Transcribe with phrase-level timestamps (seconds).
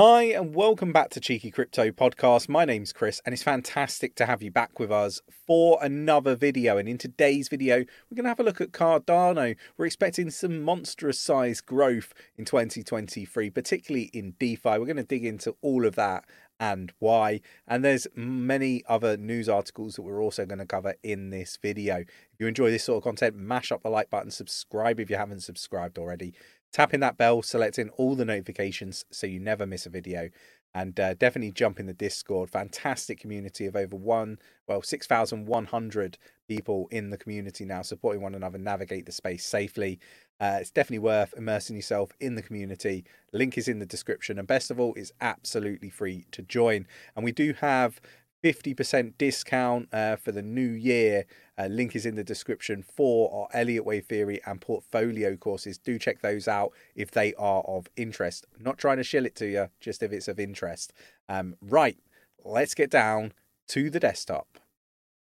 [0.00, 2.48] Hi, and welcome back to Cheeky Crypto Podcast.
[2.48, 6.78] My name's Chris, and it's fantastic to have you back with us for another video.
[6.78, 9.56] And in today's video, we're going to have a look at Cardano.
[9.76, 14.78] We're expecting some monstrous size growth in 2023, particularly in DeFi.
[14.78, 16.26] We're going to dig into all of that
[16.60, 17.40] and why.
[17.66, 21.96] And there's many other news articles that we're also going to cover in this video.
[21.98, 25.16] If you enjoy this sort of content, mash up the like button, subscribe if you
[25.16, 26.34] haven't subscribed already
[26.72, 30.30] tapping that bell, selecting all the notifications so you never miss a video.
[30.74, 32.50] And uh, definitely jump in the Discord.
[32.50, 38.58] Fantastic community of over one, well, 6,100 people in the community now, supporting one another,
[38.58, 39.98] navigate the space safely.
[40.40, 43.04] Uh, it's definitely worth immersing yourself in the community.
[43.32, 44.38] Link is in the description.
[44.38, 46.86] And best of all, it's absolutely free to join.
[47.16, 48.00] And we do have
[48.42, 51.26] 50% discount uh, for the new year.
[51.58, 55.78] Uh, link is in the description for our Elliott Wave Theory and portfolio courses.
[55.78, 58.46] Do check those out if they are of interest.
[58.58, 60.92] not trying to shill it to you, just if it's of interest.
[61.28, 61.98] Um, right,
[62.44, 63.32] let's get down
[63.68, 64.58] to the desktop.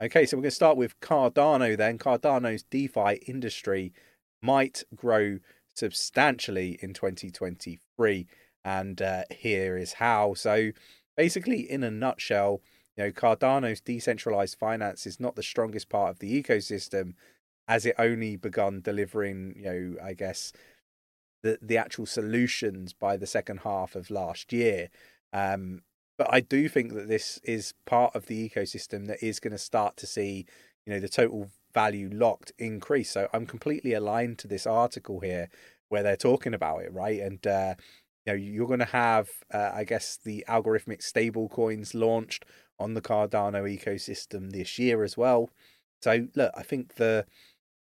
[0.00, 1.98] Okay, so we're going to start with Cardano then.
[1.98, 3.92] Cardano's DeFi industry
[4.40, 5.38] might grow
[5.74, 8.26] substantially in 2023.
[8.64, 10.34] And uh, here is how.
[10.34, 10.70] So,
[11.16, 12.62] basically, in a nutshell,
[12.96, 17.14] you know, Cardano's decentralized finance is not the strongest part of the ecosystem,
[17.68, 20.52] as it only begun delivering, you know, I guess
[21.42, 24.88] the the actual solutions by the second half of last year.
[25.32, 25.82] Um,
[26.18, 29.58] but I do think that this is part of the ecosystem that is going to
[29.58, 30.46] start to see,
[30.86, 33.10] you know, the total value locked increase.
[33.10, 35.48] So I'm completely aligned to this article here
[35.88, 37.20] where they're talking about it, right?
[37.20, 37.74] And uh,
[38.26, 42.44] you know, you're going to have, uh, I guess, the algorithmic stable coins launched
[42.82, 45.50] on the Cardano ecosystem this year as well.
[46.02, 47.26] So look, I think the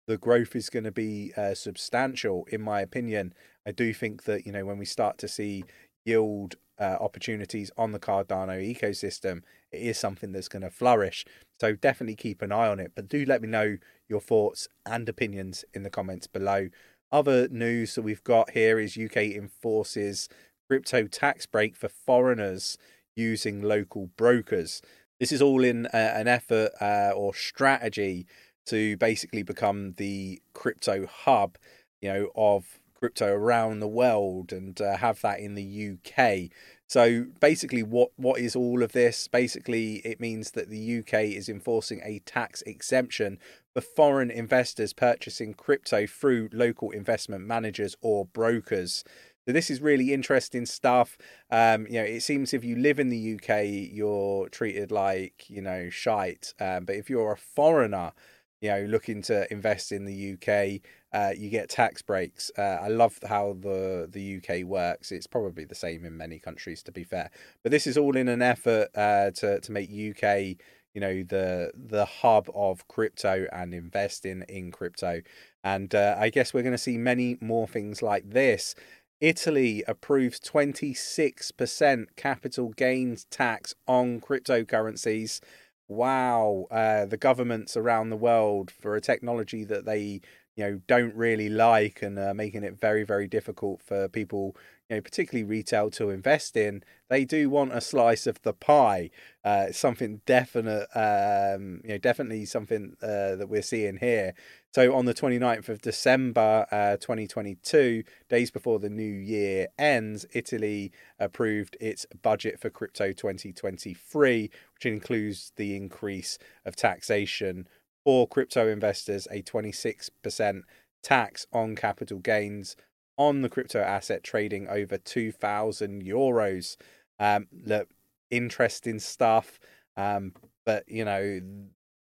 [0.08, 3.32] the growth is going to be uh, substantial, in my opinion.
[3.64, 5.64] I do think that you know when we start to see
[6.04, 11.24] yield uh, opportunities on the Cardano ecosystem, it is something that's going to flourish.
[11.60, 12.92] So definitely keep an eye on it.
[12.96, 13.76] But do let me know
[14.08, 16.68] your thoughts and opinions in the comments below.
[17.12, 20.28] Other news that we've got here is UK enforces
[20.68, 22.78] crypto tax break for foreigners
[23.16, 24.82] using local brokers.
[25.20, 28.26] This is all in uh, an effort uh, or strategy
[28.66, 31.58] to basically become the crypto hub,
[32.00, 36.50] you know, of crypto around the world and uh, have that in the UK.
[36.86, 39.26] So basically, what what is all of this?
[39.26, 43.38] Basically, it means that the UK is enforcing a tax exemption
[43.72, 49.04] for foreign investors purchasing crypto through local investment managers or brokers.
[49.46, 51.18] So this is really interesting stuff.
[51.50, 55.60] Um, you know, it seems if you live in the UK, you're treated like you
[55.62, 56.54] know shite.
[56.60, 58.12] Um, but if you're a foreigner,
[58.60, 60.80] you know, looking to invest in the UK,
[61.12, 62.50] uh, you get tax breaks.
[62.56, 65.10] Uh, I love how the the UK works.
[65.10, 67.30] It's probably the same in many countries, to be fair.
[67.64, 70.56] But this is all in an effort uh, to to make UK,
[70.94, 75.22] you know, the the hub of crypto and investing in crypto.
[75.64, 78.74] And uh, I guess we're going to see many more things like this.
[79.22, 85.40] Italy approves 26% capital gains tax on cryptocurrencies.
[85.88, 90.20] Wow, uh, the governments around the world for a technology that they
[90.56, 94.56] you know don't really like and uh, making it very very difficult for people
[94.88, 96.82] you know particularly retail to invest in
[97.12, 99.10] they do want a slice of the pie.
[99.44, 104.32] Uh, something definite um, you know definitely something uh, that we're seeing here.
[104.74, 110.90] So on the 29th of December uh, 2022, days before the new year ends, Italy
[111.18, 117.68] approved its budget for crypto 2023, which includes the increase of taxation
[118.04, 120.62] for crypto investors, a 26%
[121.02, 122.76] tax on capital gains
[123.16, 126.76] on the crypto asset trading over 2,000 euros.
[127.18, 127.88] Um, look,
[128.30, 129.60] interesting stuff.
[129.96, 130.32] Um,
[130.64, 131.40] but you know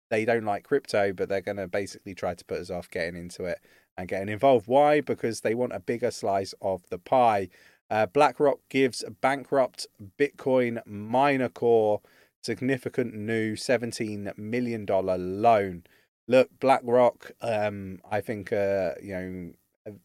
[0.10, 3.16] they don't like crypto, but they're going to basically try to put us off getting
[3.16, 3.60] into it
[3.98, 4.68] and getting involved.
[4.68, 5.02] Why?
[5.02, 7.50] Because they want a bigger slice of the pie.
[7.92, 9.88] Uh, BlackRock gives bankrupt
[10.18, 12.02] Bitcoin miner core
[12.42, 15.84] significant new $17 million loan.
[16.28, 19.52] Look, BlackRock, um, I think, uh, you know,
[19.88, 19.96] uh,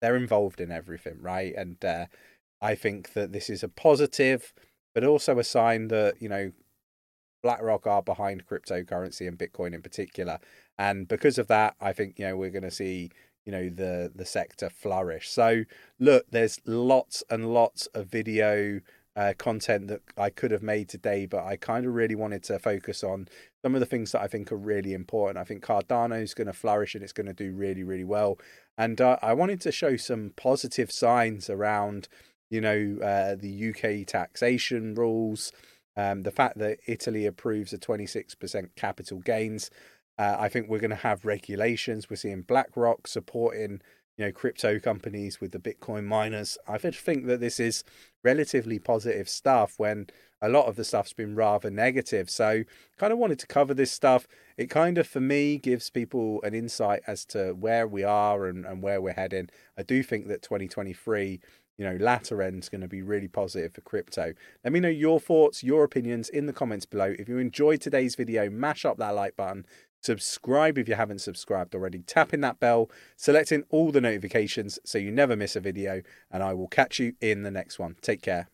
[0.00, 1.54] they're involved in everything, right?
[1.54, 2.06] And uh,
[2.60, 4.54] I think that this is a positive,
[4.94, 6.52] but also a sign that, you know,
[7.42, 10.38] BlackRock are behind cryptocurrency and Bitcoin in particular.
[10.78, 13.10] And because of that, I think, you know, we're going to see,
[13.44, 15.28] you know, the, the sector flourish.
[15.28, 15.64] So
[16.00, 18.80] look, there's lots and lots of video
[19.16, 22.58] uh, content that I could have made today, but I kind of really wanted to
[22.58, 23.28] focus on
[23.62, 25.38] some of the things that I think are really important.
[25.38, 28.38] I think Cardano is going to flourish and it's going to do really, really well.
[28.76, 32.08] And uh, I wanted to show some positive signs around
[32.54, 35.50] you know, uh, the UK taxation rules,
[35.96, 39.70] um, the fact that Italy approves a 26% capital gains.
[40.18, 42.08] Uh, I think we're going to have regulations.
[42.08, 43.80] We're seeing BlackRock supporting,
[44.16, 46.56] you know, crypto companies with the Bitcoin miners.
[46.68, 47.84] I think that this is
[48.22, 50.06] relatively positive stuff when
[50.40, 52.30] a lot of the stuff's been rather negative.
[52.30, 52.64] So,
[52.98, 54.26] kind of wanted to cover this stuff.
[54.56, 58.64] It kind of, for me, gives people an insight as to where we are and,
[58.64, 59.48] and where we're heading.
[59.76, 61.40] I do think that 2023
[61.76, 64.32] you know, latter end's going to be really positive for crypto.
[64.62, 67.14] Let me know your thoughts, your opinions in the comments below.
[67.18, 69.66] If you enjoyed today's video, mash up that like button.
[70.04, 72.00] Subscribe if you haven't subscribed already.
[72.00, 76.52] Tapping that bell, selecting all the notifications so you never miss a video, and I
[76.52, 77.96] will catch you in the next one.
[78.02, 78.48] Take care.